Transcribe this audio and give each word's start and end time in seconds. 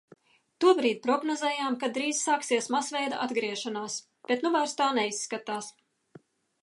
Tobrīd 0.63 1.01
prognozējām, 1.03 1.75
ka 1.83 1.89
drīz 1.97 2.21
sāksies 2.29 2.69
masveida 2.77 3.21
atgriešanās, 3.29 3.99
bet 4.33 4.47
nu 4.47 4.53
vairs 4.57 4.75
tā 4.81 4.89
neizskatās. 5.01 5.71